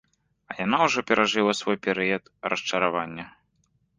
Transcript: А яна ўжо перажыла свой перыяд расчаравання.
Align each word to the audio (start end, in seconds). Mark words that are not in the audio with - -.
А 0.51 0.55
яна 0.65 0.77
ўжо 0.85 1.03
перажыла 1.09 1.51
свой 1.59 1.77
перыяд 1.85 2.23
расчаравання. 2.53 3.29